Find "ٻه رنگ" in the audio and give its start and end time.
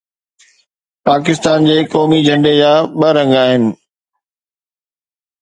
2.99-3.31